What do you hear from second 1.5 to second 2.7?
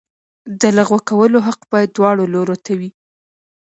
باید دواړو لورو